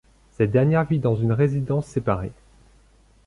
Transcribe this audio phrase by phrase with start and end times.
[0.31, 2.31] Cette dernière vit dans une résidence séparée.